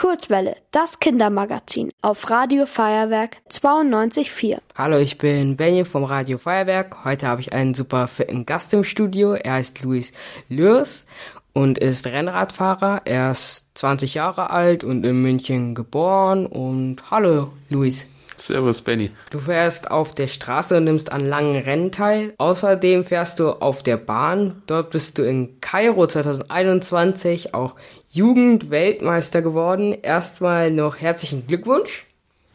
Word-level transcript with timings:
Kurzwelle, 0.00 0.56
das 0.70 0.98
Kindermagazin 0.98 1.90
auf 2.00 2.30
Radio 2.30 2.64
Feuerwerk 2.64 3.36
92.4. 3.50 4.56
Hallo, 4.74 4.96
ich 4.96 5.18
bin 5.18 5.58
Benny 5.58 5.84
vom 5.84 6.04
Radio 6.04 6.38
Feuerwerk. 6.38 7.04
Heute 7.04 7.26
habe 7.26 7.42
ich 7.42 7.52
einen 7.52 7.74
super 7.74 8.08
fitten 8.08 8.46
Gast 8.46 8.72
im 8.72 8.82
Studio. 8.82 9.34
Er 9.34 9.52
heißt 9.52 9.82
Luis 9.82 10.14
Lürs 10.48 11.04
und 11.52 11.76
ist 11.76 12.06
Rennradfahrer. 12.06 13.02
Er 13.04 13.32
ist 13.32 13.72
20 13.74 14.14
Jahre 14.14 14.48
alt 14.48 14.84
und 14.84 15.04
in 15.04 15.20
München 15.20 15.74
geboren. 15.74 16.46
Und 16.46 17.10
hallo, 17.10 17.52
Luis. 17.68 18.06
Servus, 18.40 18.82
Benny. 18.82 19.10
Du 19.30 19.38
fährst 19.38 19.90
auf 19.90 20.14
der 20.14 20.28
Straße 20.28 20.76
und 20.76 20.84
nimmst 20.84 21.12
an 21.12 21.26
langen 21.26 21.62
Rennen 21.62 21.92
teil. 21.92 22.34
Außerdem 22.38 23.04
fährst 23.04 23.38
du 23.38 23.50
auf 23.50 23.82
der 23.82 23.96
Bahn. 23.96 24.62
Dort 24.66 24.90
bist 24.90 25.18
du 25.18 25.22
in 25.22 25.60
Kairo 25.60 26.06
2021 26.06 27.54
auch 27.54 27.76
Jugendweltmeister 28.10 29.42
geworden. 29.42 29.96
Erstmal 30.02 30.70
noch 30.70 30.96
herzlichen 31.00 31.46
Glückwunsch. 31.46 32.06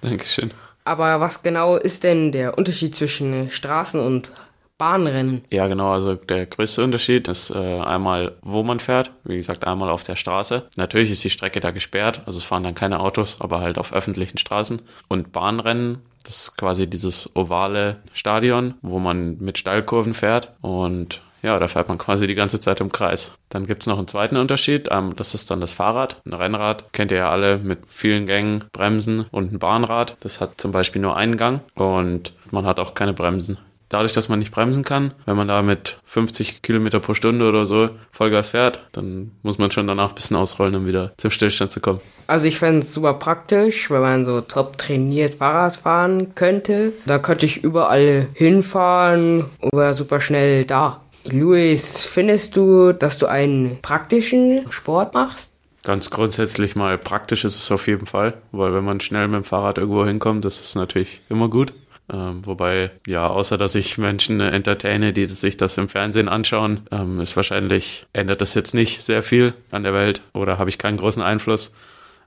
Dankeschön. 0.01 0.51
Aber 0.83 1.19
was 1.19 1.41
genau 1.41 1.77
ist 1.77 2.03
denn 2.03 2.31
der 2.31 2.57
Unterschied 2.57 2.93
zwischen 2.93 3.49
Straßen- 3.49 3.99
und 3.99 4.29
Bahnrennen. 4.77 5.43
Ja, 5.51 5.67
genau. 5.67 5.93
Also 5.93 6.15
der 6.15 6.45
größte 6.45 6.83
Unterschied 6.83 7.27
ist 7.27 7.49
äh, 7.49 7.79
einmal, 7.79 8.33
wo 8.41 8.63
man 8.63 8.79
fährt. 8.79 9.11
Wie 9.23 9.37
gesagt, 9.37 9.65
einmal 9.65 9.89
auf 9.89 10.03
der 10.03 10.17
Straße. 10.17 10.67
Natürlich 10.75 11.11
ist 11.11 11.23
die 11.23 11.29
Strecke 11.29 11.59
da 11.59 11.71
gesperrt, 11.71 12.21
also 12.25 12.39
es 12.39 12.45
fahren 12.45 12.63
dann 12.63 12.75
keine 12.75 12.99
Autos, 12.99 13.37
aber 13.39 13.61
halt 13.61 13.77
auf 13.77 13.93
öffentlichen 13.93 14.37
Straßen. 14.37 14.81
Und 15.07 15.31
Bahnrennen, 15.31 15.99
das 16.23 16.43
ist 16.43 16.57
quasi 16.57 16.87
dieses 16.87 17.35
ovale 17.35 17.97
Stadion, 18.13 18.73
wo 18.81 18.99
man 18.99 19.37
mit 19.39 19.57
Steilkurven 19.57 20.13
fährt 20.13 20.53
und 20.61 21.21
ja, 21.41 21.59
da 21.59 21.67
fährt 21.67 21.89
man 21.89 21.99
quasi 21.99 22.25
die 22.25 22.33
ganze 22.33 22.59
Zeit 22.59 22.81
im 22.81 22.91
Kreis. 22.91 23.29
Dann 23.49 23.67
gibt's 23.67 23.85
noch 23.85 23.99
einen 23.99 24.07
zweiten 24.07 24.35
Unterschied, 24.35 24.87
ähm, 24.89 25.13
das 25.15 25.35
ist 25.35 25.51
dann 25.51 25.61
das 25.61 25.73
Fahrrad. 25.73 26.19
Ein 26.25 26.33
Rennrad 26.33 26.91
kennt 26.91 27.11
ihr 27.11 27.17
ja 27.17 27.29
alle 27.29 27.59
mit 27.59 27.79
vielen 27.87 28.25
Gängen, 28.25 28.63
Bremsen 28.73 29.27
und 29.31 29.53
ein 29.53 29.59
Bahnrad. 29.59 30.17
Das 30.21 30.41
hat 30.41 30.59
zum 30.59 30.71
Beispiel 30.71 31.03
nur 31.03 31.15
einen 31.15 31.37
Gang 31.37 31.61
und 31.75 32.33
man 32.49 32.65
hat 32.65 32.79
auch 32.79 32.95
keine 32.95 33.13
Bremsen 33.13 33.59
dadurch, 33.89 34.13
dass 34.13 34.29
man 34.29 34.39
nicht 34.39 34.51
bremsen 34.51 34.83
kann, 34.83 35.13
wenn 35.25 35.37
man 35.37 35.47
da 35.47 35.61
mit 35.61 35.99
50 36.05 36.61
Kilometer 36.61 36.99
pro 36.99 37.13
Stunde 37.13 37.47
oder 37.47 37.65
so 37.65 37.89
Vollgas 38.11 38.49
fährt, 38.49 38.87
dann 38.91 39.31
muss 39.43 39.57
man 39.57 39.71
schon 39.71 39.87
danach 39.87 40.09
ein 40.09 40.15
bisschen 40.15 40.37
ausrollen, 40.37 40.75
um 40.75 40.85
wieder 40.85 41.13
zum 41.17 41.31
Stillstand 41.31 41.71
zu 41.71 41.79
kommen. 41.79 42.01
Also 42.27 42.47
ich 42.47 42.57
fände 42.57 42.79
es 42.79 42.93
super 42.93 43.13
praktisch, 43.13 43.89
wenn 43.91 44.01
man 44.01 44.25
so 44.25 44.41
top 44.41 44.77
trainiert 44.77 45.35
Fahrrad 45.35 45.75
fahren 45.75 46.35
könnte. 46.35 46.93
Da 47.05 47.19
könnte 47.19 47.45
ich 47.45 47.63
überall 47.63 48.27
hinfahren 48.33 49.45
und 49.59 49.73
wäre 49.73 49.93
super 49.93 50.21
schnell 50.21 50.65
da. 50.65 51.01
Luis, 51.25 52.03
findest 52.05 52.55
du, 52.55 52.93
dass 52.93 53.17
du 53.17 53.25
einen 53.25 53.81
praktischen 53.81 54.65
Sport 54.69 55.13
machst? 55.15 55.51
Ganz 55.83 56.09
grundsätzlich 56.09 56.75
mal 56.75 56.97
praktisch 56.97 57.45
ist 57.45 57.55
es 57.55 57.71
auf 57.71 57.87
jeden 57.87 58.07
Fall, 58.07 58.33
weil 58.51 58.73
wenn 58.73 58.83
man 58.83 58.99
schnell 58.99 59.27
mit 59.27 59.35
dem 59.35 59.43
Fahrrad 59.43 59.77
irgendwo 59.77 60.05
hinkommt, 60.05 60.43
das 60.43 60.59
ist 60.59 60.75
natürlich 60.75 61.21
immer 61.29 61.47
gut. 61.47 61.73
Ähm, 62.11 62.45
wobei, 62.45 62.91
ja, 63.07 63.27
außer 63.27 63.57
dass 63.57 63.73
ich 63.73 63.97
Menschen 63.97 64.39
entertaine, 64.39 65.11
die 65.11 65.25
sich 65.25 65.57
das 65.57 65.77
im 65.77 65.89
Fernsehen 65.89 66.29
anschauen, 66.29 66.81
ähm, 66.91 67.19
ist 67.19 67.35
wahrscheinlich, 67.35 68.05
ändert 68.13 68.41
das 68.41 68.53
jetzt 68.53 68.73
nicht 68.73 69.01
sehr 69.01 69.23
viel 69.23 69.53
an 69.71 69.83
der 69.83 69.93
Welt 69.93 70.21
oder 70.33 70.59
habe 70.59 70.69
ich 70.69 70.77
keinen 70.77 70.97
großen 70.97 71.23
Einfluss. 71.23 71.71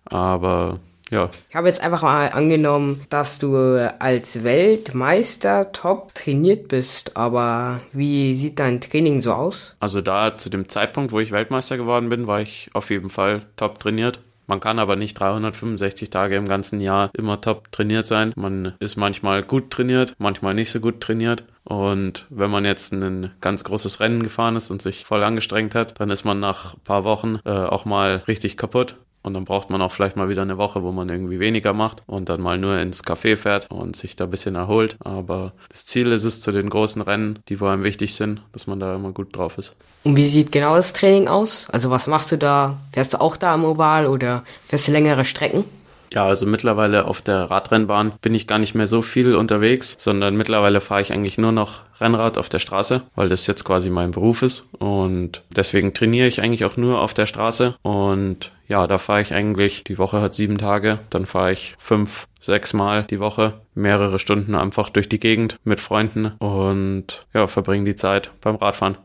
Aber 0.05 0.81
ja. 1.11 1.31
Ich 1.49 1.57
habe 1.57 1.69
jetzt 1.69 1.81
einfach 1.81 2.03
mal 2.03 2.29
angenommen, 2.29 3.07
dass 3.09 3.39
du 3.39 3.57
als 3.99 4.45
Weltmeister 4.45 5.73
top 5.73 6.15
trainiert 6.15 6.69
bist, 6.69 7.17
aber 7.17 7.81
wie 7.93 8.35
sieht 8.35 8.59
dein 8.59 8.81
Training 8.81 9.21
so 9.21 9.33
aus? 9.33 9.77
Also 9.81 10.01
da 10.01 10.37
zu 10.37 10.51
dem 10.51 10.69
Zeitpunkt, 10.69 11.13
wo 11.13 11.21
ich 11.21 11.31
Weltmeister 11.31 11.77
geworden 11.77 12.09
bin, 12.09 12.27
war 12.27 12.41
ich 12.41 12.69
auf 12.75 12.91
jeden 12.91 13.11
Fall 13.11 13.41
top 13.57 13.79
trainiert. 13.79 14.21
Man 14.49 14.61
kann 14.61 14.79
aber 14.79 14.97
nicht 14.97 15.15
365 15.15 16.09
Tage 16.11 16.37
im 16.37 16.49
ganzen 16.49 16.81
Jahr 16.81 17.11
immer 17.17 17.41
top 17.41 17.71
trainiert 17.71 18.07
sein. 18.07 18.33
Man 18.35 18.75
ist 18.81 18.97
manchmal 18.97 19.43
gut 19.43 19.71
trainiert, 19.71 20.15
manchmal 20.19 20.55
nicht 20.55 20.71
so 20.71 20.81
gut 20.81 21.03
trainiert. 21.03 21.45
Und 21.65 22.27
wenn 22.31 22.51
man 22.51 22.65
jetzt 22.65 22.93
ein 22.93 23.31
ganz 23.43 23.63
großes 23.63 24.01
Rennen 24.01 24.23
gefahren 24.23 24.57
ist 24.57 24.71
und 24.71 24.81
sich 24.81 25.05
voll 25.05 25.23
angestrengt 25.23 25.75
hat, 25.75 26.01
dann 26.01 26.11
ist 26.11 26.25
man 26.25 26.41
nach 26.41 26.75
ein 26.75 26.81
paar 26.81 27.05
Wochen 27.05 27.41
äh, 27.45 27.51
auch 27.51 27.85
mal 27.85 28.23
richtig 28.27 28.57
kaputt. 28.57 28.97
Und 29.23 29.35
dann 29.35 29.45
braucht 29.45 29.69
man 29.71 29.83
auch 29.83 29.93
vielleicht 29.93 30.17
mal 30.17 30.29
wieder 30.29 30.43
eine 30.43 30.59
Woche, 30.59 30.83
wo 30.83 30.93
man 30.93 31.09
irgendwie 31.09 31.41
weniger 31.41 31.73
macht 31.73 32.03
und 32.07 32.29
dann 32.29 32.41
mal 32.41 32.57
nur 32.59 32.79
ins 32.79 33.05
Café 33.05 33.37
fährt 33.37 33.71
und 33.71 33.97
sich 33.97 34.17
da 34.17 34.25
ein 34.25 34.31
bisschen 34.31 34.55
erholt. 34.55 34.97
Aber 35.01 35.53
das 35.69 35.85
Ziel 35.87 36.13
ist 36.13 36.25
es 36.25 36.41
zu 36.41 36.53
den 36.53 36.71
großen 36.71 37.03
Rennen, 37.03 37.41
die 37.49 37.57
vor 37.57 37.71
allem 37.71 37.85
wichtig 37.85 38.15
sind, 38.15 38.43
dass 38.53 38.67
man 38.67 38.81
da 38.81 38.95
immer 38.95 39.13
gut 39.13 39.37
drauf 39.37 39.59
ist. 39.59 39.77
Und 40.05 40.17
wie 40.17 40.29
sieht 40.29 40.53
genau 40.53 40.77
das 40.77 40.93
Training 40.93 41.29
aus? 41.29 41.67
Also 41.71 41.91
was 41.91 42.07
machst 42.07 42.33
du 42.33 42.39
da? 42.39 42.79
Fährst 42.93 43.15
du 43.15 43.21
auch 43.21 43.37
da 43.37 43.55
im 43.55 43.65
Oval 43.65 44.07
oder 44.07 44.45
fährst 44.67 44.89
du 44.89 44.93
längere 44.93 45.25
Strecken? 45.25 45.65
Ja, 46.13 46.27
also 46.27 46.47
mittlerweile 46.47 47.07
auf 47.07 47.23
der 47.23 47.51
Radrennbahn 47.51 48.13
bin 48.23 48.35
ich 48.35 48.47
gar 48.47 48.59
nicht 48.59 48.75
mehr 48.75 48.87
so 48.87 49.03
viel 49.03 49.35
unterwegs, 49.35 49.97
sondern 49.99 50.37
mittlerweile 50.37 50.81
fahre 50.81 51.03
ich 51.03 51.13
eigentlich 51.13 51.39
nur 51.39 51.53
noch 51.53 51.83
Rennrad 52.01 52.39
auf 52.39 52.49
der 52.49 52.59
Straße, 52.59 53.03
weil 53.15 53.29
das 53.29 53.47
jetzt 53.47 53.65
quasi 53.65 53.91
mein 53.91 54.13
Beruf 54.13 54.43
ist. 54.43 54.69
Und 54.79 55.43
deswegen 55.51 55.95
trainiere 55.95 56.29
ich 56.29 56.41
eigentlich 56.41 56.65
auch 56.65 56.77
nur 56.77 57.01
auf 57.01 57.15
der 57.15 57.27
Straße. 57.27 57.77
Und 57.83 58.53
ja, 58.67 58.87
da 58.87 58.99
fahre 58.99 59.23
ich 59.23 59.35
eigentlich, 59.35 59.85
die 59.85 59.99
Woche 59.99 60.21
hat 60.21 60.35
sieben 60.35 60.59
Tage, 60.59 60.99
dann 61.11 61.27
fahre 61.27 61.53
ich 61.53 61.75
fünf, 61.79 62.27
sechs 62.41 62.73
Mal 62.73 63.05
die 63.05 63.21
Woche, 63.21 63.55
mehrere 63.75 64.19
Stunden 64.19 64.55
einfach 64.55 64.91
durch 64.91 65.09
die 65.09 65.21
Gegend 65.21 65.57
mit 65.65 65.81
Freunden 65.81 66.33
und 66.39 67.23
ja, 67.35 67.47
verbringe 67.47 67.85
die 67.85 67.97
Zeit 67.97 68.31
beim 68.41 68.57
Radfahren. 68.57 68.99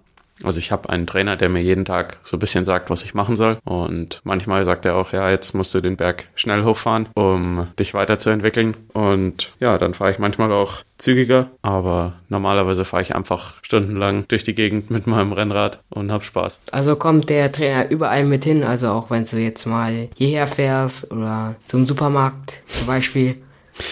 Also 0.44 0.60
ich 0.60 0.72
habe 0.72 0.90
einen 0.90 1.08
Trainer, 1.08 1.36
der 1.36 1.50
mir 1.50 1.62
jeden 1.62 1.86
Tag 1.86 2.18
so 2.24 2.38
ein 2.38 2.40
bisschen 2.40 2.66
sagt, 2.66 2.90
was 2.90 3.04
ich 3.04 3.14
machen 3.14 3.36
soll. 3.36 3.58
Und 3.64 4.22
manchmal 4.24 4.66
sagt 4.66 4.86
er 4.86 4.96
auch, 4.96 5.12
ja, 5.14 5.30
jetzt 5.30 5.54
musst 5.54 5.74
du 5.74 5.82
den 5.82 5.98
Berg 5.98 6.28
schnell 6.36 6.64
hochfahren, 6.64 7.10
um 7.14 7.68
dich 7.80 7.94
weiterzuentwickeln. 7.94 8.76
Und 8.94 9.54
ja, 9.60 9.78
dann 9.78 9.94
fahre 9.94 10.12
ich 10.12 10.20
manchmal 10.20 10.52
auch 10.52 10.82
zügiger, 10.98 11.50
aber 11.62 12.14
normalerweise 12.30 12.86
fahre 12.86 13.04
ich 13.04 13.16
einfach 13.16 13.56
stundenlang 13.64 14.26
durch 14.28 14.44
die 14.44 14.56
Gegend 14.56 14.90
mit 14.90 15.06
meinem 15.06 15.34
Rennrad 15.34 15.80
und 15.90 16.12
hab 16.12 16.24
Spaß. 16.24 16.60
Also 16.72 16.96
kommt 16.96 17.30
der 17.30 17.52
Trainer 17.52 17.90
überall 17.92 18.24
mit 18.24 18.46
hin, 18.46 18.64
also 18.64 18.90
auch 18.90 19.10
wenn 19.10 19.24
du 19.24 19.38
jetzt 19.38 19.66
mal 19.66 20.08
hierher 20.16 20.48
fährst 20.48 21.12
oder 21.12 21.56
zum 21.66 21.86
Supermarkt 21.86 22.62
zum 22.66 22.88
Beispiel. 22.88 23.36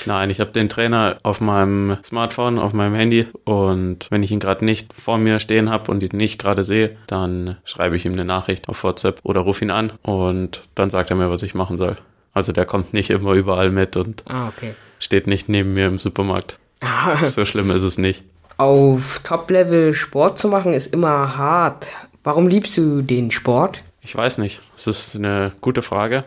Nein, 0.05 0.29
ich 0.29 0.39
habe 0.39 0.51
den 0.51 0.69
Trainer 0.69 1.17
auf 1.23 1.41
meinem 1.41 1.97
Smartphone, 2.03 2.59
auf 2.59 2.73
meinem 2.73 2.95
Handy 2.95 3.27
und 3.43 4.07
wenn 4.09 4.23
ich 4.23 4.31
ihn 4.31 4.39
gerade 4.39 4.65
nicht 4.65 4.93
vor 4.93 5.17
mir 5.17 5.39
stehen 5.39 5.69
habe 5.69 5.91
und 5.91 6.03
ihn 6.03 6.17
nicht 6.17 6.39
gerade 6.39 6.63
sehe, 6.63 6.97
dann 7.07 7.57
schreibe 7.63 7.95
ich 7.95 8.05
ihm 8.05 8.13
eine 8.13 8.25
Nachricht 8.25 8.69
auf 8.69 8.83
WhatsApp 8.83 9.19
oder 9.23 9.41
rufe 9.41 9.65
ihn 9.65 9.71
an 9.71 9.93
und 10.03 10.63
dann 10.75 10.89
sagt 10.89 11.09
er 11.09 11.15
mir, 11.15 11.29
was 11.29 11.43
ich 11.43 11.55
machen 11.55 11.77
soll. 11.77 11.95
Also 12.33 12.51
der 12.51 12.65
kommt 12.65 12.93
nicht 12.93 13.09
immer 13.09 13.33
überall 13.33 13.71
mit 13.71 13.97
und 13.97 14.23
ah, 14.27 14.47
okay. 14.47 14.73
steht 14.99 15.27
nicht 15.27 15.49
neben 15.49 15.73
mir 15.73 15.87
im 15.87 15.99
Supermarkt. 15.99 16.57
so 17.25 17.45
schlimm 17.45 17.71
ist 17.71 17.83
es 17.83 17.97
nicht. 17.97 18.23
Auf 18.57 19.21
Top-Level 19.23 19.93
Sport 19.93 20.37
zu 20.37 20.47
machen 20.47 20.73
ist 20.73 20.93
immer 20.93 21.37
hart. 21.37 21.89
Warum 22.23 22.47
liebst 22.47 22.77
du 22.77 23.01
den 23.01 23.31
Sport? 23.31 23.83
Ich 24.01 24.15
weiß 24.15 24.37
nicht. 24.37 24.61
Es 24.75 24.87
ist 24.87 25.15
eine 25.15 25.51
gute 25.61 25.81
Frage. 25.81 26.23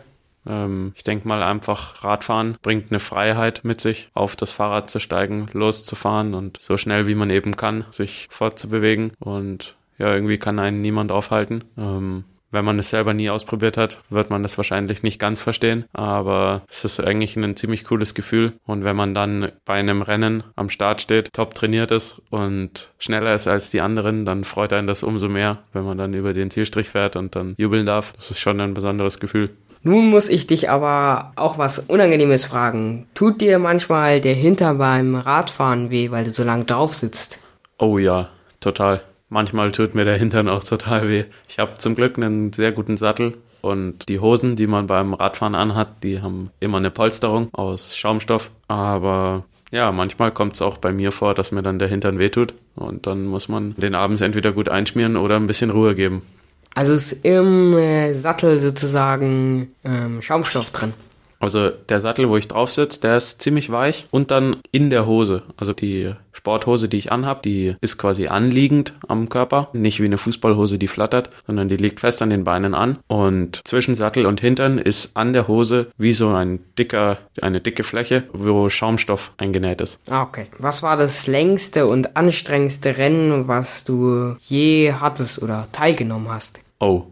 Ähm, 0.47 0.93
ich 0.95 1.03
denke 1.03 1.27
mal 1.27 1.43
einfach, 1.43 2.03
Radfahren 2.03 2.57
bringt 2.61 2.91
eine 2.91 2.99
Freiheit 2.99 3.61
mit 3.63 3.81
sich, 3.81 4.09
auf 4.13 4.35
das 4.35 4.51
Fahrrad 4.51 4.89
zu 4.89 4.99
steigen, 4.99 5.47
loszufahren 5.53 6.33
und 6.33 6.59
so 6.59 6.77
schnell 6.77 7.07
wie 7.07 7.15
man 7.15 7.29
eben 7.29 7.57
kann, 7.57 7.85
sich 7.89 8.27
fortzubewegen. 8.29 9.11
Und 9.19 9.75
ja, 9.97 10.13
irgendwie 10.13 10.37
kann 10.37 10.59
einen 10.59 10.81
niemand 10.81 11.11
aufhalten. 11.11 11.63
Ähm, 11.77 12.25
wenn 12.55 12.63
man 12.63 12.79
es 12.79 12.89
selber 12.89 13.13
nie 13.13 13.29
ausprobiert 13.29 13.75
hat, 13.75 13.97
wird 14.09 14.29
man 14.29 14.41
das 14.41 14.55
wahrscheinlich 14.57 15.03
nicht 15.03 15.19
ganz 15.19 15.41
verstehen. 15.41 15.83
Aber 15.91 16.61
es 16.69 16.85
ist 16.85 17.01
eigentlich 17.01 17.35
ein 17.35 17.57
ziemlich 17.57 17.83
cooles 17.83 18.13
Gefühl. 18.13 18.53
Und 18.65 18.85
wenn 18.85 18.95
man 18.95 19.13
dann 19.13 19.51
bei 19.65 19.73
einem 19.73 20.01
Rennen 20.01 20.43
am 20.55 20.69
Start 20.69 21.01
steht, 21.01 21.33
top 21.33 21.53
trainiert 21.53 21.91
ist 21.91 22.21
und 22.29 22.91
schneller 22.97 23.35
ist 23.35 23.47
als 23.47 23.71
die 23.71 23.81
anderen, 23.81 24.23
dann 24.23 24.45
freut 24.45 24.71
einen 24.71 24.87
das 24.87 25.03
umso 25.03 25.27
mehr, 25.27 25.63
wenn 25.73 25.83
man 25.83 25.97
dann 25.97 26.13
über 26.13 26.31
den 26.31 26.49
Zielstrich 26.49 26.87
fährt 26.87 27.17
und 27.17 27.35
dann 27.35 27.55
jubeln 27.57 27.85
darf. 27.85 28.13
Das 28.13 28.31
ist 28.31 28.39
schon 28.39 28.61
ein 28.61 28.73
besonderes 28.73 29.19
Gefühl. 29.19 29.49
Nun 29.87 30.09
muss 30.09 30.29
ich 30.29 30.47
dich 30.47 30.71
aber 30.71 31.31
auch 31.35 31.59
was 31.59 31.77
Unangenehmes 31.77 32.43
fragen. 32.43 33.05
Tut 33.13 33.39
dir 33.39 33.59
manchmal 33.59 34.19
der 34.19 34.33
Hinter 34.33 34.73
beim 34.73 35.13
Radfahren 35.13 35.91
weh, 35.91 36.09
weil 36.09 36.23
du 36.23 36.31
so 36.31 36.43
lang 36.43 36.65
drauf 36.65 36.95
sitzt? 36.95 37.37
Oh 37.77 37.99
ja, 37.99 38.29
total. 38.61 39.03
Manchmal 39.29 39.71
tut 39.71 39.93
mir 39.93 40.03
der 40.03 40.17
Hintern 40.17 40.49
auch 40.49 40.63
total 40.63 41.07
weh. 41.07 41.25
Ich 41.47 41.59
habe 41.59 41.73
zum 41.73 41.93
Glück 41.93 42.17
einen 42.17 42.51
sehr 42.51 42.71
guten 42.71 42.97
Sattel 42.97 43.37
und 43.61 44.09
die 44.09 44.19
Hosen, 44.19 44.55
die 44.55 44.65
man 44.65 44.87
beim 44.87 45.13
Radfahren 45.13 45.53
anhat, 45.53 46.01
die 46.01 46.19
haben 46.19 46.49
immer 46.59 46.77
eine 46.77 46.89
Polsterung 46.89 47.49
aus 47.53 47.95
Schaumstoff. 47.95 48.49
Aber 48.67 49.45
ja, 49.71 49.91
manchmal 49.91 50.31
kommt 50.31 50.55
es 50.55 50.63
auch 50.63 50.79
bei 50.79 50.93
mir 50.93 51.11
vor, 51.11 51.35
dass 51.35 51.51
mir 51.51 51.61
dann 51.61 51.77
der 51.77 51.89
Hintern 51.89 52.17
wehtut 52.17 52.55
und 52.75 53.05
dann 53.05 53.25
muss 53.25 53.49
man 53.49 53.75
den 53.77 53.93
abends 53.93 54.21
entweder 54.21 54.51
gut 54.51 54.67
einschmieren 54.67 55.15
oder 55.15 55.35
ein 55.35 55.45
bisschen 55.45 55.69
Ruhe 55.69 55.93
geben. 55.93 56.23
Also 56.75 56.93
ist 56.93 57.13
im 57.25 57.73
äh, 57.73 58.13
Sattel 58.13 58.61
sozusagen 58.61 59.69
ähm, 59.83 60.21
Schaumstoff 60.21 60.71
drin. 60.71 60.93
Also 61.39 61.69
der 61.69 61.99
Sattel, 61.99 62.29
wo 62.29 62.37
ich 62.37 62.47
drauf 62.47 62.71
sitze, 62.71 63.01
der 63.01 63.17
ist 63.17 63.41
ziemlich 63.41 63.69
weich 63.69 64.07
und 64.11 64.31
dann 64.31 64.57
in 64.71 64.89
der 64.89 65.05
Hose. 65.05 65.43
Also 65.57 65.73
die 65.73 66.13
Sporthose, 66.31 66.89
die 66.89 66.97
ich 66.97 67.11
anhab, 67.11 67.43
die 67.43 67.75
ist 67.81 67.97
quasi 67.97 68.27
anliegend 68.27 68.93
am 69.07 69.29
Körper, 69.29 69.69
nicht 69.73 69.99
wie 69.99 70.05
eine 70.05 70.17
Fußballhose, 70.17 70.77
die 70.77 70.87
flattert, 70.87 71.29
sondern 71.45 71.69
die 71.69 71.77
liegt 71.77 71.99
fest 71.99 72.21
an 72.21 72.29
den 72.29 72.43
Beinen 72.43 72.73
an 72.73 72.97
und 73.07 73.61
zwischen 73.63 73.95
Sattel 73.95 74.25
und 74.25 74.41
Hintern 74.41 74.77
ist 74.77 75.15
an 75.15 75.33
der 75.33 75.47
Hose 75.47 75.87
wie 75.97 76.13
so 76.13 76.29
ein 76.29 76.59
dicker, 76.77 77.19
eine 77.41 77.61
dicke 77.61 77.83
Fläche, 77.83 78.23
wo 78.33 78.69
Schaumstoff 78.69 79.31
eingenäht 79.37 79.81
ist. 79.81 79.99
Ah, 80.09 80.23
okay. 80.23 80.47
Was 80.57 80.83
war 80.83 80.97
das 80.97 81.27
längste 81.27 81.87
und 81.87 82.17
anstrengendste 82.17 82.97
Rennen, 82.97 83.47
was 83.47 83.83
du 83.83 84.35
je 84.41 84.93
hattest 84.99 85.41
oder 85.41 85.67
teilgenommen 85.71 86.29
hast? 86.29 86.59
Oh, 86.79 87.05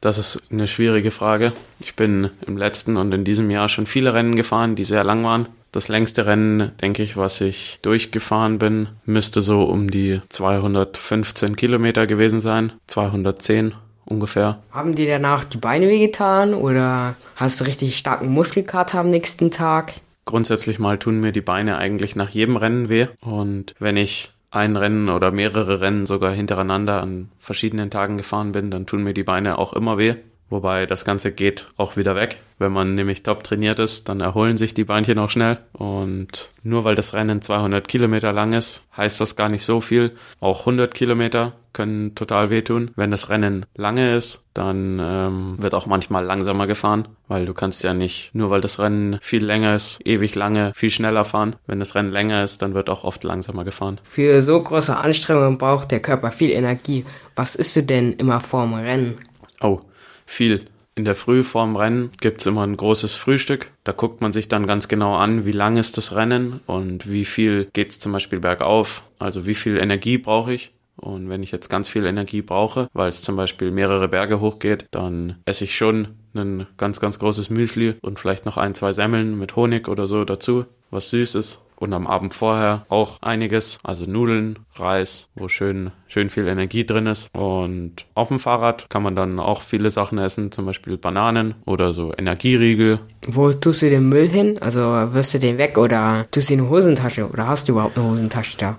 das 0.00 0.18
ist 0.18 0.42
eine 0.50 0.68
schwierige 0.68 1.10
Frage. 1.10 1.52
Ich 1.80 1.96
bin 1.96 2.30
im 2.46 2.58
letzten 2.58 2.98
und 2.98 3.12
in 3.14 3.24
diesem 3.24 3.50
Jahr 3.50 3.70
schon 3.70 3.86
viele 3.86 4.12
Rennen 4.12 4.36
gefahren, 4.36 4.76
die 4.76 4.84
sehr 4.84 5.02
lang 5.02 5.24
waren. 5.24 5.48
Das 5.72 5.88
längste 5.88 6.26
Rennen, 6.26 6.72
denke 6.82 7.02
ich, 7.02 7.16
was 7.16 7.40
ich 7.40 7.78
durchgefahren 7.82 8.58
bin, 8.58 8.88
müsste 9.06 9.40
so 9.40 9.64
um 9.64 9.90
die 9.90 10.20
215 10.28 11.56
Kilometer 11.56 12.06
gewesen 12.06 12.40
sein. 12.40 12.72
210 12.86 13.74
ungefähr. 14.04 14.62
Haben 14.70 14.94
dir 14.94 15.06
danach 15.08 15.44
die 15.44 15.56
Beine 15.56 15.88
wehgetan 15.88 16.54
oder 16.54 17.16
hast 17.36 17.60
du 17.60 17.64
richtig 17.64 17.96
starken 17.96 18.28
Muskelkater 18.28 19.00
am 19.00 19.08
nächsten 19.08 19.50
Tag? 19.50 19.94
Grundsätzlich 20.26 20.78
mal 20.78 20.98
tun 20.98 21.20
mir 21.20 21.32
die 21.32 21.40
Beine 21.40 21.78
eigentlich 21.78 22.14
nach 22.14 22.28
jedem 22.28 22.56
Rennen 22.56 22.88
weh. 22.88 23.06
Und 23.20 23.74
wenn 23.78 23.96
ich 23.96 24.33
ein 24.54 24.76
Rennen 24.76 25.08
oder 25.08 25.32
mehrere 25.32 25.80
Rennen 25.80 26.06
sogar 26.06 26.32
hintereinander 26.32 27.02
an 27.02 27.30
verschiedenen 27.38 27.90
Tagen 27.90 28.18
gefahren 28.18 28.52
bin, 28.52 28.70
dann 28.70 28.86
tun 28.86 29.02
mir 29.02 29.14
die 29.14 29.24
Beine 29.24 29.58
auch 29.58 29.72
immer 29.72 29.98
weh. 29.98 30.14
Wobei 30.50 30.86
das 30.86 31.04
Ganze 31.04 31.32
geht 31.32 31.68
auch 31.76 31.96
wieder 31.96 32.14
weg. 32.14 32.40
Wenn 32.58 32.72
man 32.72 32.94
nämlich 32.94 33.22
top 33.22 33.42
trainiert 33.42 33.78
ist, 33.78 34.08
dann 34.08 34.20
erholen 34.20 34.56
sich 34.56 34.74
die 34.74 34.84
Beinchen 34.84 35.18
auch 35.18 35.30
schnell. 35.30 35.58
Und 35.72 36.50
nur 36.62 36.84
weil 36.84 36.94
das 36.94 37.12
Rennen 37.14 37.42
200 37.42 37.88
Kilometer 37.88 38.32
lang 38.32 38.52
ist, 38.52 38.84
heißt 38.96 39.20
das 39.20 39.36
gar 39.36 39.48
nicht 39.48 39.64
so 39.64 39.80
viel. 39.80 40.12
Auch 40.40 40.60
100 40.60 40.94
Kilometer 40.94 41.54
können 41.72 42.14
total 42.14 42.50
wehtun. 42.50 42.92
Wenn 42.94 43.10
das 43.10 43.28
Rennen 43.28 43.66
lange 43.74 44.16
ist, 44.16 44.44
dann 44.54 45.00
ähm, 45.02 45.56
wird 45.58 45.74
auch 45.74 45.86
manchmal 45.86 46.24
langsamer 46.24 46.66
gefahren, 46.66 47.08
weil 47.26 47.44
du 47.44 47.52
kannst 47.52 47.82
ja 47.82 47.92
nicht, 47.92 48.30
nur 48.32 48.50
weil 48.50 48.60
das 48.60 48.78
Rennen 48.78 49.18
viel 49.20 49.44
länger 49.44 49.74
ist, 49.74 49.98
ewig 50.06 50.36
lange, 50.36 50.72
viel 50.74 50.90
schneller 50.90 51.24
fahren. 51.24 51.56
Wenn 51.66 51.80
das 51.80 51.96
Rennen 51.96 52.12
länger 52.12 52.44
ist, 52.44 52.62
dann 52.62 52.74
wird 52.74 52.88
auch 52.88 53.02
oft 53.02 53.24
langsamer 53.24 53.64
gefahren. 53.64 54.00
Für 54.04 54.40
so 54.40 54.62
große 54.62 54.96
Anstrengungen 54.96 55.58
braucht 55.58 55.90
der 55.90 56.00
Körper 56.00 56.30
viel 56.30 56.50
Energie. 56.50 57.04
Was 57.34 57.56
isst 57.56 57.74
du 57.74 57.82
denn 57.82 58.12
immer 58.12 58.40
vorm 58.40 58.74
Rennen? 58.74 59.16
Oh, 59.60 59.80
viel. 60.26 60.66
In 60.96 61.04
der 61.04 61.16
Früh 61.16 61.42
vorm 61.42 61.74
Rennen 61.74 62.10
gibt's 62.20 62.46
immer 62.46 62.62
ein 62.62 62.76
großes 62.76 63.14
Frühstück. 63.14 63.72
Da 63.82 63.90
guckt 63.92 64.20
man 64.20 64.32
sich 64.32 64.46
dann 64.46 64.66
ganz 64.66 64.86
genau 64.86 65.16
an, 65.16 65.44
wie 65.44 65.52
lang 65.52 65.76
ist 65.76 65.96
das 65.96 66.14
Rennen 66.14 66.60
und 66.66 67.10
wie 67.10 67.24
viel 67.24 67.68
geht's 67.72 67.98
zum 67.98 68.12
Beispiel 68.12 68.38
bergauf. 68.38 69.02
Also 69.18 69.44
wie 69.44 69.56
viel 69.56 69.76
Energie 69.76 70.18
brauche 70.18 70.54
ich. 70.54 70.72
Und 70.96 71.28
wenn 71.28 71.42
ich 71.42 71.50
jetzt 71.50 71.68
ganz 71.68 71.88
viel 71.88 72.06
Energie 72.06 72.42
brauche, 72.42 72.88
weil 72.92 73.08
es 73.08 73.22
zum 73.22 73.34
Beispiel 73.34 73.72
mehrere 73.72 74.06
Berge 74.06 74.40
hochgeht, 74.40 74.86
dann 74.92 75.36
esse 75.44 75.64
ich 75.64 75.76
schon 75.76 76.08
ein 76.34 76.68
ganz, 76.76 77.00
ganz 77.00 77.18
großes 77.18 77.50
Müsli 77.50 77.94
und 78.00 78.20
vielleicht 78.20 78.46
noch 78.46 78.56
ein, 78.56 78.76
zwei 78.76 78.92
Semmeln 78.92 79.36
mit 79.36 79.56
Honig 79.56 79.88
oder 79.88 80.06
so 80.06 80.24
dazu, 80.24 80.66
was 80.90 81.10
süß 81.10 81.34
ist 81.34 81.63
und 81.76 81.92
am 81.92 82.06
Abend 82.06 82.34
vorher 82.34 82.86
auch 82.88 83.20
einiges, 83.22 83.78
also 83.82 84.06
Nudeln, 84.06 84.58
Reis, 84.76 85.28
wo 85.34 85.48
schön, 85.48 85.90
schön 86.06 86.30
viel 86.30 86.48
Energie 86.48 86.84
drin 86.84 87.06
ist. 87.06 87.28
Und 87.34 88.06
auf 88.14 88.28
dem 88.28 88.38
Fahrrad 88.38 88.88
kann 88.90 89.02
man 89.02 89.16
dann 89.16 89.38
auch 89.38 89.62
viele 89.62 89.90
Sachen 89.90 90.18
essen, 90.18 90.52
zum 90.52 90.66
Beispiel 90.66 90.96
Bananen 90.96 91.54
oder 91.64 91.92
so 91.92 92.12
Energieriegel. 92.16 93.00
Wo 93.26 93.52
tust 93.52 93.82
du 93.82 93.90
den 93.90 94.08
Müll 94.08 94.28
hin? 94.28 94.54
Also 94.60 94.80
wirst 94.80 95.34
du 95.34 95.38
den 95.38 95.58
weg 95.58 95.78
oder 95.78 96.26
tust 96.30 96.50
du 96.50 96.54
in 96.54 96.60
eine 96.60 96.70
Hosentasche 96.70 97.28
oder 97.28 97.48
hast 97.48 97.68
du 97.68 97.72
überhaupt 97.72 97.98
eine 97.98 98.08
Hosentasche 98.08 98.56
da? 98.58 98.76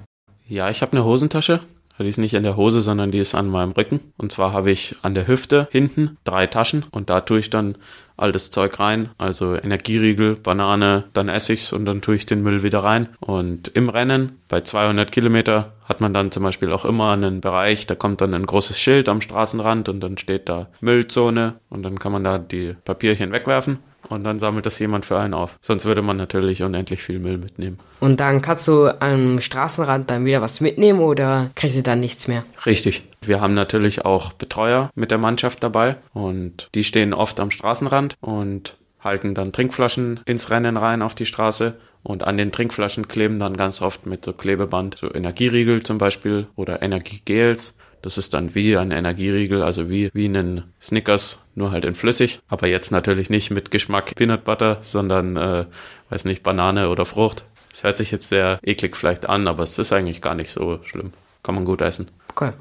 Ja, 0.47 0.69
ich 0.69 0.81
habe 0.81 0.91
eine 0.91 1.03
Hosentasche. 1.03 1.61
Die 1.97 2.07
ist 2.07 2.17
nicht 2.17 2.33
in 2.33 2.43
der 2.43 2.57
Hose, 2.57 2.81
sondern 2.81 3.11
die 3.11 3.19
ist 3.19 3.35
an 3.35 3.47
meinem 3.47 3.71
Rücken. 3.71 4.01
Und 4.17 4.31
zwar 4.31 4.51
habe 4.51 4.71
ich 4.71 4.95
an 5.01 5.15
der 5.15 5.27
Hüfte 5.27 5.67
hinten 5.71 6.17
drei 6.23 6.45
Taschen 6.47 6.85
und 6.91 7.09
da 7.09 7.21
tue 7.21 7.39
ich 7.39 7.49
dann 7.49 7.77
all 8.17 8.31
das 8.31 8.51
Zeug 8.51 8.79
rein, 8.79 9.09
also 9.17 9.55
Energieriegel, 9.55 10.35
Banane, 10.35 11.05
dann 11.13 11.27
esse 11.27 11.53
ich's 11.53 11.73
und 11.73 11.85
dann 11.85 12.01
tue 12.01 12.15
ich 12.15 12.25
den 12.25 12.43
Müll 12.43 12.63
wieder 12.63 12.83
rein. 12.83 13.09
Und 13.19 13.69
im 13.69 13.89
Rennen 13.89 14.39
bei 14.47 14.61
200 14.61 15.11
Kilometer 15.11 15.73
hat 15.83 16.01
man 16.01 16.13
dann 16.13 16.31
zum 16.31 16.43
Beispiel 16.43 16.71
auch 16.71 16.85
immer 16.85 17.11
einen 17.11 17.41
Bereich, 17.41 17.85
da 17.87 17.95
kommt 17.95 18.21
dann 18.21 18.33
ein 18.33 18.45
großes 18.45 18.79
Schild 18.79 19.09
am 19.09 19.21
Straßenrand 19.21 19.89
und 19.89 19.99
dann 19.99 20.17
steht 20.17 20.47
da 20.49 20.67
Müllzone 20.79 21.55
und 21.69 21.83
dann 21.83 21.99
kann 21.99 22.11
man 22.11 22.23
da 22.23 22.37
die 22.37 22.75
Papierchen 22.85 23.31
wegwerfen 23.31 23.79
und 24.09 24.23
dann 24.23 24.39
sammelt 24.39 24.65
das 24.65 24.79
jemand 24.79 25.05
für 25.05 25.19
einen 25.19 25.33
auf. 25.33 25.57
Sonst 25.61 25.85
würde 25.85 26.01
man 26.01 26.17
natürlich 26.17 26.63
unendlich 26.63 27.01
viel 27.01 27.19
Müll 27.19 27.37
mitnehmen. 27.37 27.79
Und 27.99 28.19
dann 28.19 28.41
kannst 28.41 28.67
du 28.67 28.89
am 28.99 29.39
Straßenrand 29.41 30.09
dann 30.09 30.25
wieder 30.25 30.41
was 30.41 30.61
mitnehmen 30.61 30.99
oder 30.99 31.49
kriegst 31.55 31.77
du 31.77 31.83
dann 31.83 31.99
nichts 31.99 32.27
mehr? 32.27 32.43
Richtig. 32.65 33.03
Wir 33.21 33.41
haben 33.41 33.53
natürlich 33.53 34.05
auch 34.05 34.33
Betreuer 34.33 34.89
mit 34.95 35.11
der 35.11 35.17
Mannschaft 35.17 35.63
dabei 35.63 35.97
und 36.13 36.69
die 36.75 36.83
stehen 36.83 37.13
oft 37.13 37.39
am 37.39 37.51
Straßenrand 37.51 38.15
und 38.21 38.77
halten 38.99 39.35
dann 39.35 39.51
Trinkflaschen 39.51 40.19
ins 40.25 40.49
Rennen 40.49 40.77
rein 40.77 41.01
auf 41.01 41.15
die 41.15 41.25
Straße 41.25 41.75
und 42.03 42.23
an 42.23 42.37
den 42.37 42.51
Trinkflaschen 42.51 43.07
kleben 43.07 43.39
dann 43.39 43.57
ganz 43.57 43.81
oft 43.81 44.05
mit 44.05 44.25
so 44.25 44.33
Klebeband 44.33 44.97
so 44.99 45.11
Energieriegel 45.13 45.83
zum 45.83 45.97
Beispiel 45.97 46.47
oder 46.55 46.81
Energiegels 46.81 47.77
das 48.05 48.19
ist 48.19 48.35
dann 48.35 48.53
wie 48.53 48.77
ein 48.77 48.91
Energieriegel, 48.91 49.63
also 49.63 49.89
wie, 49.89 50.11
wie 50.13 50.25
einen 50.25 50.65
Snickers, 50.79 51.39
nur 51.55 51.71
halt 51.71 51.85
in 51.85 51.95
flüssig. 51.95 52.39
Aber 52.47 52.67
jetzt 52.67 52.91
natürlich 52.91 53.31
nicht 53.31 53.49
mit 53.49 53.71
Geschmack 53.71 54.13
Peanut 54.13 54.43
Butter, 54.43 54.77
sondern, 54.83 55.35
äh, 55.37 55.65
weiß 56.11 56.25
nicht, 56.25 56.43
Banane 56.43 56.89
oder 56.89 57.07
Frucht. 57.07 57.45
Es 57.73 57.83
hört 57.83 57.97
sich 57.97 58.11
jetzt 58.11 58.29
sehr 58.29 58.59
eklig 58.61 58.95
vielleicht 58.95 59.27
an, 59.27 59.47
aber 59.47 59.63
es 59.63 59.79
ist 59.79 59.91
eigentlich 59.91 60.21
gar 60.21 60.35
nicht 60.35 60.51
so 60.51 60.79
schlimm. 60.83 61.13
Kann 61.41 61.55
man 61.55 61.65
gut 61.65 61.81
essen. 61.81 62.11
Okay. 62.29 62.51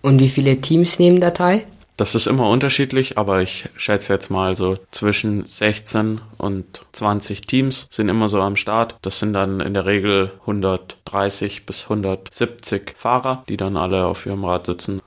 Und 0.00 0.20
wie 0.20 0.30
viele 0.30 0.62
Teams 0.62 0.98
nehmen 0.98 1.20
da 1.20 1.32
teil? 1.32 1.64
Das 1.96 2.16
ist 2.16 2.26
immer 2.26 2.48
unterschiedlich, 2.50 3.18
aber 3.18 3.40
ich 3.40 3.68
schätze 3.76 4.12
jetzt 4.12 4.28
mal 4.28 4.56
so 4.56 4.76
zwischen 4.90 5.46
16 5.46 6.20
und 6.38 6.82
20 6.90 7.42
Teams 7.42 7.86
sind 7.90 8.08
immer 8.08 8.28
so 8.28 8.40
am 8.40 8.56
Start. 8.56 8.96
Das 9.02 9.20
sind 9.20 9.32
dann 9.32 9.60
in 9.60 9.74
der 9.74 9.86
Regel 9.86 10.32
130 10.40 11.66
bis 11.66 11.84
170 11.84 12.94
Fahrer, 12.96 13.44
die 13.48 13.56
dann 13.56 13.76
alle 13.76 14.06
auf 14.06 14.26
ihrem 14.26 14.44
Rad 14.44 14.66
sitzen. 14.66 15.00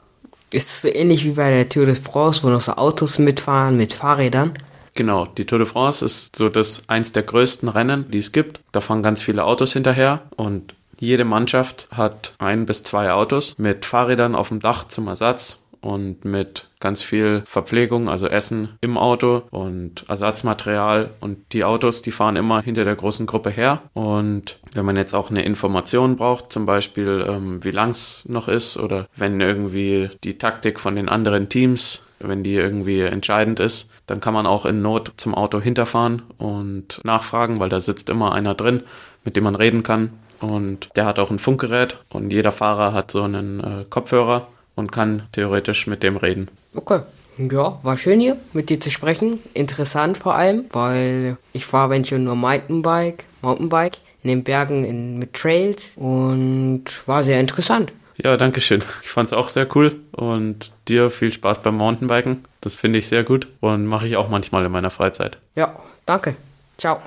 Ist 0.51 0.69
das 0.69 0.81
so 0.84 0.88
ähnlich 0.88 1.25
wie 1.25 1.31
bei 1.31 1.50
der 1.50 1.68
Tour 1.68 1.86
de 1.86 1.95
France, 1.95 2.42
wo 2.44 2.48
noch 2.48 2.62
so 2.62 2.74
Autos 2.74 3.19
mitfahren 3.19 3.75
mit 3.75 3.94
Fahrrädern? 3.94 4.54
Genau, 4.94 5.25
die 5.25 5.45
Tour 5.45 5.60
de 5.60 5.68
France 5.68 6.04
ist 6.04 6.38
so 6.38 6.48
das 6.48 6.84
eins 6.88 7.12
der 7.12 7.24
größten 7.24 7.68
Rennen, 7.68 8.10
die 8.10 8.19
es 8.19 8.31
gibt. 8.31 8.62
Da 8.72 8.80
fahren 8.80 9.04
ganz 9.04 9.22
viele 9.22 9.44
Autos 9.44 9.74
hinterher 9.74 10.22
und 10.38 10.74
jede 11.00 11.25
Mannschaft 11.25 11.89
hat 11.92 12.34
ein 12.39 12.66
bis 12.66 12.84
zwei 12.84 13.12
Autos 13.12 13.56
mit 13.57 13.86
Fahrrädern 13.86 14.36
auf 14.36 14.48
dem 14.48 14.62
Dach 14.62 14.88
zum 14.88 15.07
Ersatz 15.07 15.60
und 15.81 16.25
mit 16.25 16.67
ganz 16.79 17.01
viel 17.01 17.44
Verpflegung, 17.45 18.09
also 18.09 18.27
Essen 18.27 18.77
im 18.81 18.97
Auto 18.97 19.44
und 19.51 20.06
Ersatzmaterial. 20.07 21.12
Und 21.19 21.53
die 21.53 21.63
Autos, 21.63 22.01
die 22.01 22.12
fahren 22.12 22.35
immer 22.35 22.62
hinter 22.62 22.85
der 22.85 22.95
großen 22.95 23.25
Gruppe 23.25 23.50
her. 23.50 23.81
Und 23.93 24.60
wenn 24.74 24.86
man 24.86 24.96
jetzt 24.96 25.13
auch 25.13 25.29
eine 25.29 25.43
Information 25.43 26.17
braucht, 26.17 26.51
zum 26.51 26.65
Beispiel 26.65 27.25
ähm, 27.27 27.63
wie 27.63 27.72
lang 27.72 27.89
es 27.89 28.25
noch 28.27 28.48
ist 28.48 28.77
oder 28.77 29.07
wenn 29.15 29.41
irgendwie 29.41 30.10
die 30.24 30.38
Taktik 30.38 30.79
von 30.79 30.96
den 30.96 31.10
anderen 31.10 31.50
Teams, 31.50 32.03
wenn 32.19 32.43
die 32.43 32.55
irgendwie 32.55 33.01
entscheidend 33.01 33.60
ist, 33.60 33.91
dann 34.07 34.22
kann 34.22 34.34
man 34.34 34.48
auch 34.48 34.65
in 34.65 34.81
Not 34.81 35.13
zum 35.17 35.36
Auto 35.36 35.60
hinterfahren 35.60 36.24
und 36.38 37.01
nachfragen, 37.03 37.60
weil 37.60 37.69
da 37.69 37.79
sitzt 37.79 38.10
immer 38.10 38.34
einer 38.34 38.55
drin, 38.55 38.84
mit 39.24 39.36
dem 39.36 39.43
man 39.43 39.55
reden 39.55 39.84
kann. 39.84 40.12
Und 40.39 40.89
der 40.96 41.05
hat 41.05 41.19
auch 41.19 41.31
ein 41.31 41.39
Funkgerät 41.39 41.98
und 42.10 42.31
jeder 42.31 42.51
Fahrer 42.51 42.93
hat 42.93 43.12
so 43.12 43.24
einen 43.24 43.60
äh, 43.60 43.86
Kopfhörer 43.89 44.48
und 44.77 44.93
kann 44.93 45.24
theoretisch 45.34 45.88
mit 45.88 46.03
dem 46.03 46.15
reden. 46.15 46.48
Okay. 46.74 47.01
Ja, 47.38 47.77
war 47.84 47.98
schön 47.98 48.19
hier 48.19 48.38
mit 48.53 48.69
dir 48.69 48.79
zu 48.79 48.89
sprechen. 48.89 49.39
Interessant 49.53 50.17
vor 50.17 50.34
allem, 50.34 50.65
weil 50.72 51.38
ich 51.53 51.65
fahre 51.65 51.91
wenn 51.91 52.03
schon 52.03 52.24
nur 52.24 52.36
Mountainbike, 52.36 53.25
Mountainbike 53.41 53.98
in 54.24 54.29
den 54.29 54.43
Bergen 54.43 54.84
in, 54.84 55.19
mit 55.19 55.34
Trails 55.34 55.93
und 55.98 56.86
war 57.05 57.24
sehr 57.24 57.39
interessant. 57.39 57.91
Ja, 58.24 58.36
danke 58.38 58.62
schön. 58.62 58.84
Ich 59.03 59.10
fand 59.10 59.27
es 59.27 59.34
auch 59.34 59.50
sehr 59.50 59.67
cool 59.75 60.00
und 60.12 60.72
dir 60.88 61.12
viel 61.12 61.31
Spaß 61.31 61.62
beim 61.62 61.75
Mountainbiken. 61.77 62.43
Das 62.62 62.77
finde 62.77 62.98
ich 62.98 63.07
sehr 63.07 63.24
gut 63.24 63.48
und 63.60 63.86
mache 63.86 64.07
ich 64.07 64.17
auch 64.17 64.29
manchmal 64.29 64.65
in 64.65 64.72
meiner 64.72 64.89
Freizeit. 64.89 65.38
Ja, 65.55 65.75
danke. 66.07 66.36
Ciao. 66.79 67.00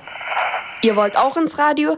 Ihr 0.81 0.95
wollt 0.95 1.17
auch 1.17 1.35
ins 1.35 1.57
Radio? 1.57 1.97